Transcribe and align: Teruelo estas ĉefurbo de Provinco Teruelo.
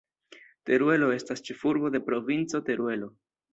Teruelo 0.69 1.09
estas 1.17 1.45
ĉefurbo 1.51 1.93
de 1.99 2.03
Provinco 2.09 2.65
Teruelo. 2.73 3.15